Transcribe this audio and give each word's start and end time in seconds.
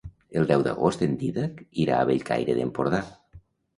El 0.39 0.47
deu 0.51 0.61
d'agost 0.67 1.03
en 1.07 1.13
Dídac 1.23 1.61
irà 1.85 1.99
a 1.99 2.07
Bellcaire 2.13 2.57
d'Empordà. 2.61 3.03